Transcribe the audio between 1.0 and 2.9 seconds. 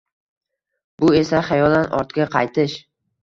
Bu esa xayolan ortga qaytish